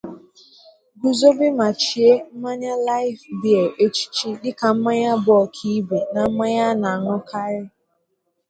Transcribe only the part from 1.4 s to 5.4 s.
ma chie mmanya 'Life Beer' echichi dịka mmanya bụ